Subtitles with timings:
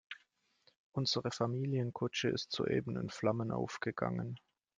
[0.93, 4.39] Unsere Familienkutsche ist soeben in Flammen aufgegangen.